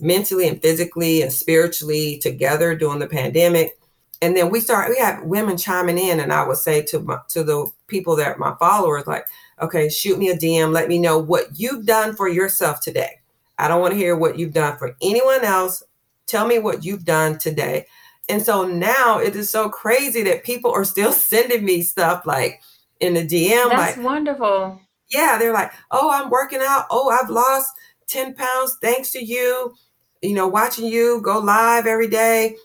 [0.00, 3.78] mentally and physically and spiritually together during the pandemic
[4.22, 7.18] and then we start we had women chiming in and i would say to my,
[7.28, 9.26] to the people that my followers like
[9.60, 13.20] okay shoot me a dm let me know what you've done for yourself today
[13.58, 15.82] i don't want to hear what you've done for anyone else
[16.26, 17.86] tell me what you've done today
[18.30, 22.62] And so now it is so crazy that people are still sending me stuff like
[23.00, 23.68] in the DM.
[23.70, 24.80] That's like, wonderful.
[25.10, 26.86] Yeah, they're like, oh, I'm working out.
[26.90, 27.70] Oh, I've lost
[28.06, 29.74] 10 pounds thanks to you.
[30.22, 32.56] You know, watching you go live every day.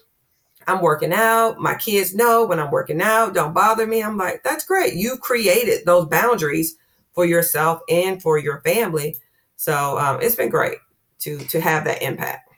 [0.67, 1.59] I'm working out.
[1.59, 4.03] My kids know when I'm working out, don't bother me.
[4.03, 4.93] I'm like, that's great.
[4.93, 6.75] You created those boundaries
[7.15, 9.15] for yourself and for your family.
[9.55, 10.77] So um, it's been great
[11.19, 12.49] to to have that impact.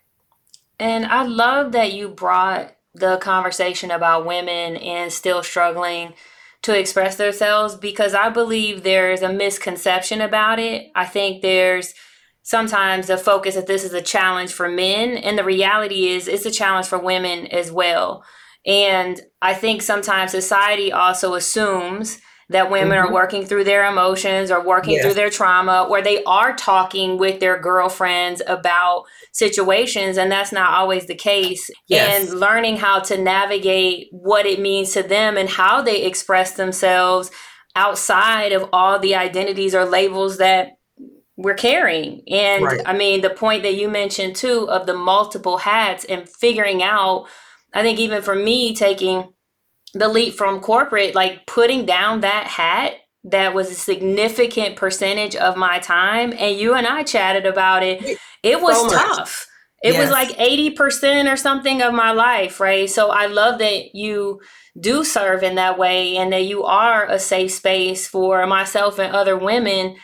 [0.80, 6.13] And I love that you brought the conversation about women and still struggling
[6.63, 10.91] to express themselves because I believe there's a misconception about it.
[10.96, 11.93] I think there's
[12.41, 16.46] sometimes the focus that this is a challenge for men, and the reality is it's
[16.46, 18.24] a challenge for women as well.
[18.65, 23.10] And I think sometimes society also assumes that women mm-hmm.
[23.10, 25.04] are working through their emotions or working yes.
[25.04, 30.72] through their trauma, where they are talking with their girlfriends about situations, and that's not
[30.72, 31.70] always the case.
[31.88, 32.30] Yes.
[32.30, 37.32] And learning how to navigate what it means to them and how they express themselves
[37.76, 40.70] outside of all the identities or labels that
[41.36, 42.24] we're carrying.
[42.28, 42.82] And right.
[42.86, 47.28] I mean, the point that you mentioned too of the multiple hats and figuring out,
[47.74, 49.32] I think even for me taking
[49.98, 55.58] the leap from corporate, like putting down that hat that was a significant percentage of
[55.58, 56.34] my time.
[56.38, 58.18] And you and I chatted about it.
[58.44, 59.48] It was so tough.
[59.84, 60.02] It yes.
[60.02, 62.90] was like 80% or something of my life, right?
[62.90, 64.42] So I love that you
[64.80, 69.16] do serve in that way and that you are a safe space for myself and
[69.16, 69.96] other women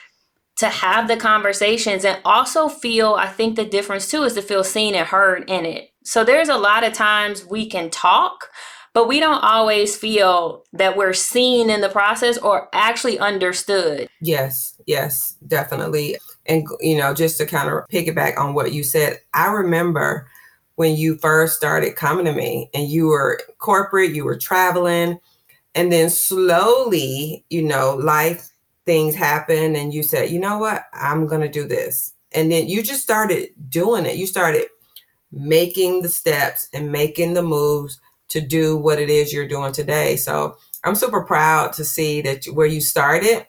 [0.58, 4.64] to have the conversations and also feel I think the difference too is to feel
[4.64, 5.90] seen and heard in it.
[6.04, 8.50] So there's a lot of times we can talk,
[8.94, 14.08] but we don't always feel that we're seen in the process or actually understood.
[14.22, 16.18] Yes, yes, definitely.
[16.46, 20.30] And, you know, just to kind of piggyback on what you said, I remember
[20.76, 25.20] when you first started coming to me and you were corporate, you were traveling,
[25.76, 28.50] and then slowly, you know, life
[28.86, 32.14] things happen and you said, you know what, I'm going to do this.
[32.34, 34.18] And then you just started doing it.
[34.18, 34.66] You started
[35.32, 38.00] making the steps and making the moves
[38.34, 40.16] to do what it is you're doing today.
[40.16, 43.46] So I'm super proud to see that where you started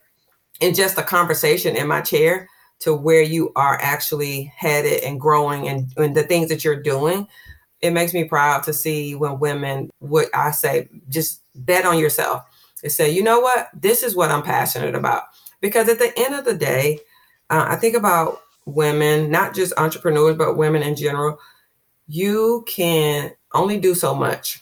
[0.61, 5.69] in just a conversation in my chair to where you are actually headed and growing
[5.69, 7.27] and, and the things that you're doing.
[7.81, 12.43] It makes me proud to see when women, what I say, just bet on yourself
[12.83, 15.23] and say, you know what, this is what I'm passionate about.
[15.63, 16.99] Because at the end of the day,
[17.49, 21.39] uh, I think about women, not just entrepreneurs, but women in general.
[22.07, 24.61] You can only do so much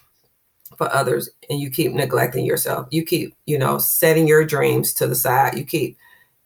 [0.76, 2.86] for others and you keep neglecting yourself.
[2.90, 5.56] You keep, you know, setting your dreams to the side.
[5.56, 5.96] You keep,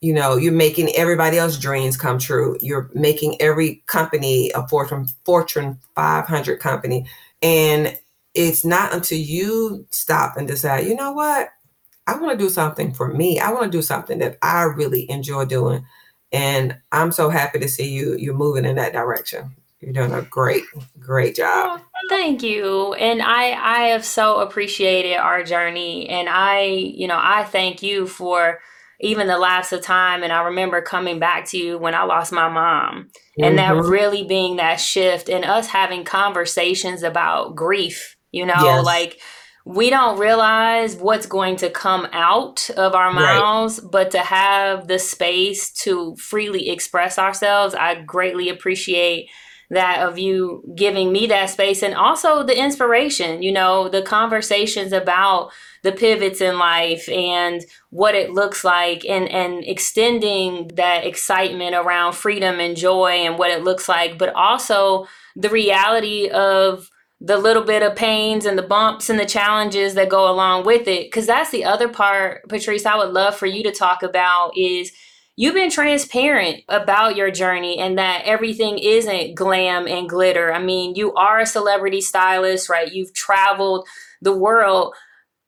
[0.00, 2.56] you know, you're making everybody else's dreams come true.
[2.60, 7.06] You're making every company a Fortune Fortune 500 company.
[7.42, 7.98] And
[8.34, 11.48] it's not until you stop and decide, you know what?
[12.06, 13.40] I want to do something for me.
[13.40, 15.84] I want to do something that I really enjoy doing.
[16.32, 19.56] And I'm so happy to see you you're moving in that direction.
[19.86, 20.64] You're doing a great,
[20.98, 21.80] great job.
[21.80, 22.94] Oh, thank you.
[22.94, 26.08] And I I have so appreciated our journey.
[26.08, 28.58] And I, you know, I thank you for
[28.98, 30.24] even the lapse of time.
[30.24, 33.04] And I remember coming back to you when I lost my mom.
[33.04, 33.44] Mm-hmm.
[33.44, 33.88] And that mm-hmm.
[33.88, 38.84] really being that shift and us having conversations about grief, you know, yes.
[38.84, 39.20] like
[39.64, 43.92] we don't realize what's going to come out of our mouths, right.
[43.92, 49.30] but to have the space to freely express ourselves, I greatly appreciate
[49.70, 54.92] that of you giving me that space and also the inspiration, you know, the conversations
[54.92, 55.50] about
[55.82, 62.14] the pivots in life and what it looks like and and extending that excitement around
[62.14, 67.64] freedom and joy and what it looks like, but also the reality of the little
[67.64, 71.06] bit of pains and the bumps and the challenges that go along with it.
[71.06, 74.92] Because that's the other part patrice i would love for you to talk about is
[75.36, 80.52] you've been transparent about your journey and that everything isn't glam and glitter.
[80.52, 82.90] I mean, you are a celebrity stylist, right?
[82.90, 83.86] You've traveled
[84.22, 84.94] the world.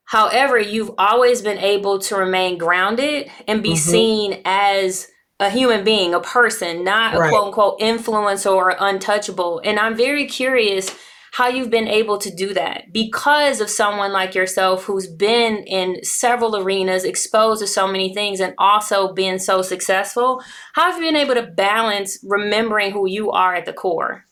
[0.04, 3.90] However, you've always been able to remain grounded and be mm-hmm.
[3.90, 5.08] seen as
[5.40, 7.28] a human being, a person, not right.
[7.28, 9.60] a quote unquote influencer or untouchable.
[9.64, 10.94] And I'm very curious
[11.32, 16.02] how you've been able to do that because of someone like yourself who's been in
[16.04, 20.42] several arenas, exposed to so many things, and also been so successful.
[20.74, 24.24] How have you been able to balance remembering who you are at the core?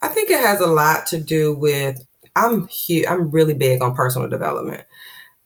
[0.00, 2.04] I think it has a lot to do with
[2.36, 4.84] I'm huge, I'm really big on personal development.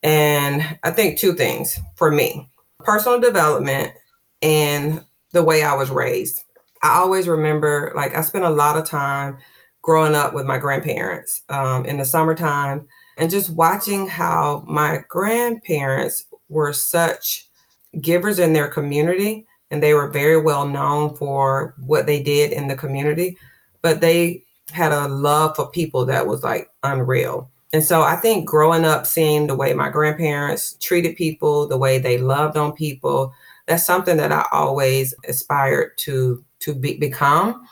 [0.03, 2.49] And I think two things for me
[2.81, 3.93] personal development
[4.43, 6.43] and the way I was raised.
[6.83, 9.39] I always remember, like, I spent a lot of time
[9.83, 12.87] growing up with my grandparents um, in the summertime
[13.19, 17.49] and just watching how my grandparents were such
[18.01, 22.69] givers in their community and they were very well known for what they did in
[22.69, 23.37] the community
[23.83, 27.51] but they had a love for people that was like unreal.
[27.75, 31.99] And so i think growing up seeing the way my grandparents treated people the way
[31.99, 33.33] they loved on people
[33.67, 37.67] that's something that i always aspired to to be, become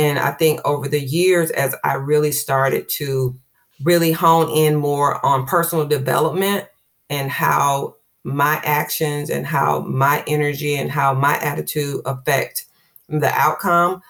[0.00, 3.38] and i think over the years as i really started to
[3.84, 6.66] really hone in more on personal development
[7.10, 7.94] and how
[8.24, 12.64] my actions and how my energy and how my attitude affect
[13.08, 14.00] the outcome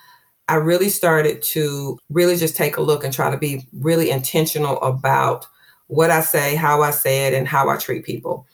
[0.48, 4.80] i really started to really just take a look and try to be really intentional
[4.82, 5.46] about
[5.88, 8.46] what i say how i say it and how i treat people.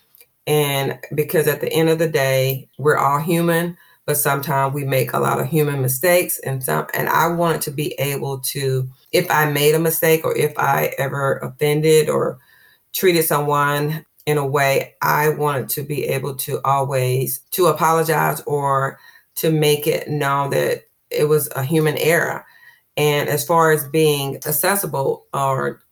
[0.47, 3.77] And because at the end of the day we're all human
[4.07, 7.71] but sometimes we make a lot of human mistakes and some and i wanted to
[7.71, 12.39] be able to if i made a mistake or if i ever offended or
[12.93, 18.99] treated someone in a way i wanted to be able to always to apologize or
[19.37, 22.45] to make it known that it was a human error.
[22.97, 25.83] And as far as being accessible or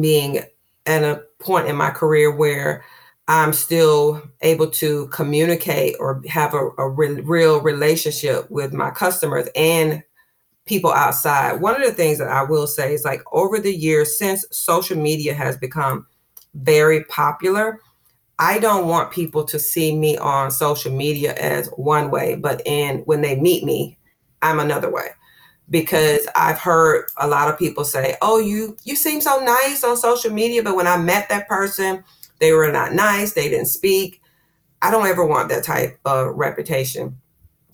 [0.00, 0.40] being
[0.86, 2.84] at a point in my career where
[3.26, 9.48] I'm still able to communicate or have a, a re- real relationship with my customers
[9.56, 10.02] and
[10.66, 11.60] people outside.
[11.60, 14.98] One of the things that I will say is like over the years, since social
[14.98, 16.06] media has become
[16.54, 17.80] very popular,
[18.38, 22.98] I don't want people to see me on social media as one way, but in
[23.00, 23.98] when they meet me,
[24.42, 25.08] I'm another way.
[25.70, 29.96] Because I've heard a lot of people say, "Oh, you you seem so nice on
[29.96, 32.04] social media, but when I met that person,
[32.40, 34.20] they were not nice, they didn't speak.
[34.82, 37.18] I don't ever want that type of reputation.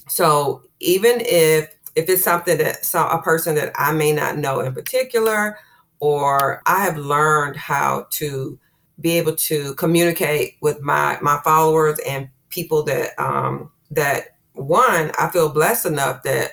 [0.08, 4.61] So even if if it's something that so a person that I may not know
[4.61, 5.58] in particular,
[5.98, 8.58] or I have learned how to
[9.00, 15.28] be able to communicate with my my followers and people that um that one I
[15.30, 16.52] feel blessed enough that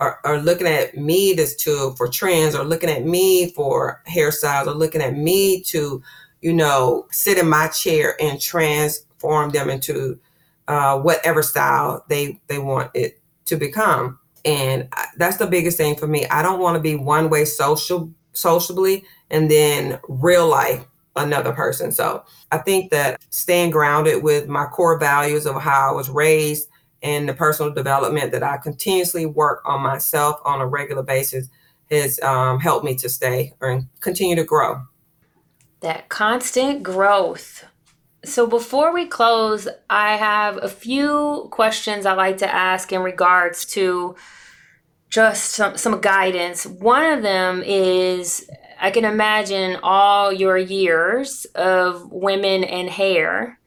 [0.00, 4.66] are, are looking at me as to for trends or looking at me for hairstyles
[4.66, 6.02] or looking at me to
[6.40, 10.18] you know, sit in my chair and transform them into
[10.68, 14.18] uh, whatever style they they want it to become.
[14.44, 16.26] And that's the biggest thing for me.
[16.26, 20.84] I don't want to be one way social sociably and then real life
[21.16, 21.90] another person.
[21.90, 26.68] So I think that staying grounded with my core values of how I was raised
[27.02, 31.48] and the personal development that I continuously work on myself on a regular basis
[31.90, 34.82] has um, helped me to stay and continue to grow
[35.80, 37.64] that constant growth.
[38.24, 43.64] So, before we close, I have a few questions I like to ask in regards
[43.66, 44.16] to
[45.08, 46.66] just some, some guidance.
[46.66, 48.48] One of them is
[48.80, 53.58] I can imagine all your years of women and hair.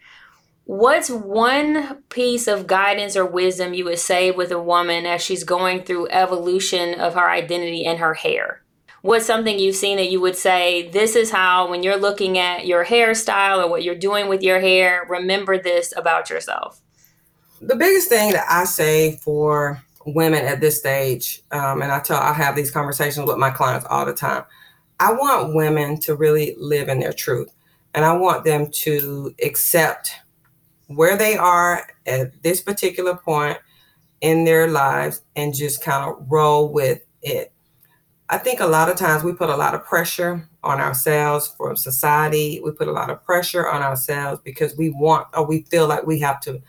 [0.65, 5.43] What's one piece of guidance or wisdom you would say with a woman as she's
[5.43, 8.60] going through evolution of her identity and her hair?
[9.01, 12.65] What's something you've seen that you would say this is how when you're looking at
[12.65, 16.81] your hairstyle or what you're doing with your hair remember this about yourself.
[17.61, 22.17] The biggest thing that i say for women at this stage um, and i tell
[22.17, 24.43] i have these conversations with my clients all the time
[24.99, 27.51] i want women to really live in their truth
[27.93, 30.15] and i want them to accept
[30.87, 33.59] where they are at this particular point
[34.21, 37.51] in their lives and just kind of roll with it
[38.31, 41.75] I think a lot of times we put a lot of pressure on ourselves from
[41.75, 42.61] society.
[42.63, 46.07] We put a lot of pressure on ourselves because we want or we feel like
[46.07, 46.61] we have to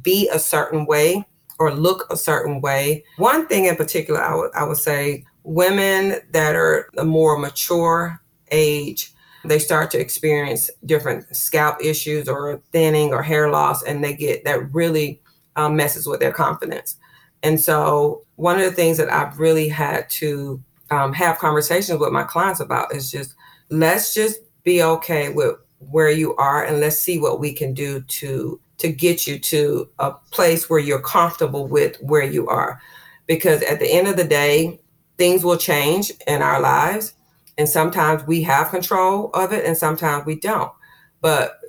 [0.00, 1.26] be a certain way
[1.58, 3.04] or look a certain way.
[3.18, 8.18] One thing in particular, I would, I would say women that are a more mature
[8.50, 9.12] age,
[9.44, 14.44] they start to experience different scalp issues or thinning or hair loss, and they get
[14.44, 15.20] that really
[15.56, 16.96] um, messes with their confidence.
[17.42, 22.12] And so, one of the things that I've really had to um, have conversations with
[22.12, 23.34] my clients about is just
[23.70, 28.00] let's just be okay with where you are and let's see what we can do
[28.02, 32.80] to to get you to a place where you're comfortable with where you are.
[33.26, 34.80] Because at the end of the day
[35.18, 37.14] things will change in our lives
[37.58, 40.72] and sometimes we have control of it and sometimes we don't.
[41.20, 41.60] But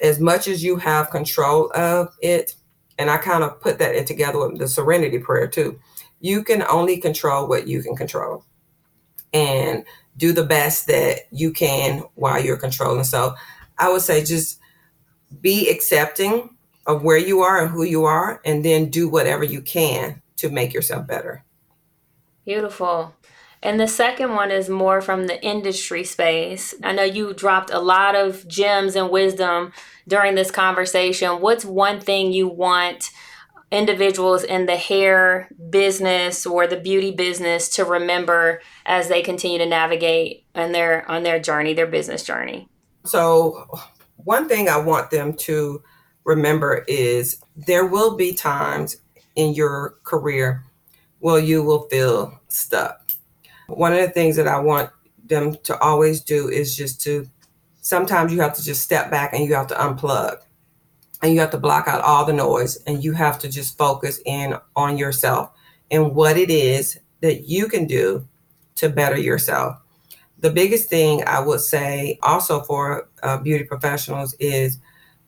[0.00, 2.54] as much as you have control of it
[2.98, 5.78] and i kind of put that in together with the serenity prayer too
[6.20, 8.44] you can only control what you can control
[9.34, 9.84] and
[10.16, 13.04] do the best that you can while you're controlling.
[13.04, 13.34] So
[13.76, 14.60] I would say just
[15.40, 16.56] be accepting
[16.86, 20.50] of where you are and who you are, and then do whatever you can to
[20.50, 21.42] make yourself better.
[22.44, 23.14] Beautiful.
[23.62, 26.74] And the second one is more from the industry space.
[26.82, 29.72] I know you dropped a lot of gems and wisdom
[30.06, 31.40] during this conversation.
[31.40, 33.10] What's one thing you want
[33.74, 39.66] individuals in the hair business or the beauty business to remember as they continue to
[39.66, 42.68] navigate on their on their journey, their business journey?
[43.04, 43.66] So,
[44.16, 45.82] one thing I want them to
[46.24, 48.96] remember is there will be times
[49.36, 50.64] in your career
[51.18, 53.04] where you will feel stuck
[53.66, 54.90] one of the things that I want
[55.24, 57.26] them to always do is just to
[57.80, 60.38] sometimes you have to just step back and you have to unplug
[61.24, 64.20] and you have to block out all the noise and you have to just focus
[64.26, 65.50] in on yourself
[65.90, 68.28] and what it is that you can do
[68.74, 69.78] to better yourself.
[70.40, 74.78] The biggest thing I would say also for uh, beauty professionals is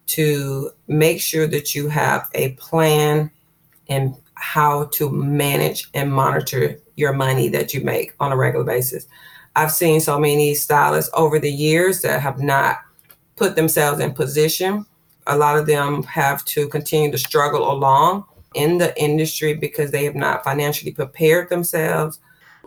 [0.09, 3.31] to make sure that you have a plan
[3.89, 9.07] and how to manage and monitor your money that you make on a regular basis.
[9.55, 12.81] I've seen so many stylists over the years that have not
[13.37, 14.85] put themselves in position.
[15.27, 18.25] A lot of them have to continue to struggle along
[18.55, 22.19] in the industry because they have not financially prepared themselves.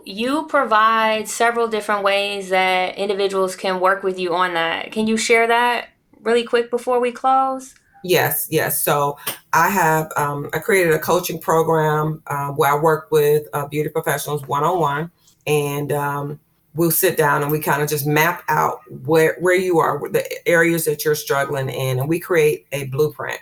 [0.04, 4.92] You provide several different ways that individuals can work with you on that.
[4.92, 5.90] Can you share that
[6.22, 7.74] really quick before we close?
[8.02, 8.80] Yes, yes.
[8.80, 9.18] So
[9.52, 13.90] I have um, I created a coaching program uh, where I work with uh, beauty
[13.90, 15.10] professionals one on one,
[15.46, 16.40] and um,
[16.74, 20.48] we'll sit down and we kind of just map out where where you are, the
[20.48, 23.40] areas that you're struggling in, and we create a blueprint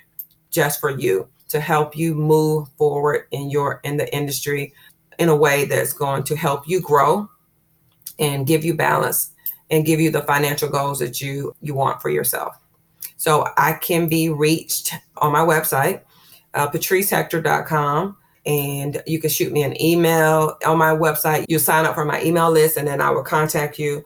[0.51, 4.73] just for you to help you move forward in your in the industry
[5.19, 7.29] in a way that's going to help you grow
[8.19, 9.33] and give you balance
[9.71, 12.57] and give you the financial goals that you you want for yourself.
[13.17, 16.03] So I can be reached on my website,
[16.55, 18.17] uh, patricehector.com.
[18.47, 21.45] And you can shoot me an email on my website.
[21.49, 24.05] You'll sign up for my email list, and then I will contact you.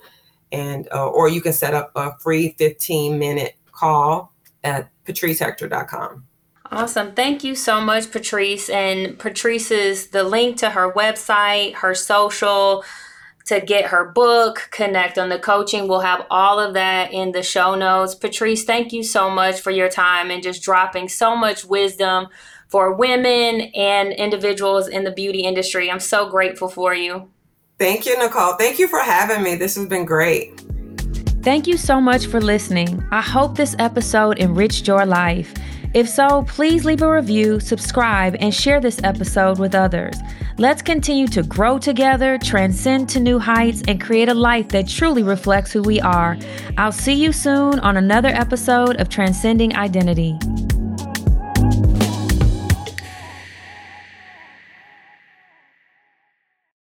[0.51, 4.33] And uh, or you can set up a free 15 minute call
[4.65, 6.25] at patricehector.com.
[6.71, 7.13] Awesome.
[7.13, 8.71] Thank you so much, Patrice.
[8.71, 12.83] And Patrice's the link to her website, her social,
[13.45, 15.89] to get her book, connect on the coaching.
[15.89, 18.15] We'll have all of that in the show notes.
[18.15, 22.29] Patrice, thank you so much for your time and just dropping so much wisdom
[22.73, 25.91] for women and individuals in the beauty industry.
[25.91, 27.29] I'm so grateful for you.
[27.79, 28.55] Thank you, Nicole.
[28.55, 29.57] Thank you for having me.
[29.57, 30.59] This has been great.
[31.43, 33.05] Thank you so much for listening.
[33.11, 35.53] I hope this episode enriched your life.
[35.93, 40.17] If so, please leave a review, subscribe, and share this episode with others.
[40.57, 45.23] Let's continue to grow together, transcend to new heights, and create a life that truly
[45.23, 46.39] reflects who we are.
[46.79, 50.39] I'll see you soon on another episode of Transcending Identity.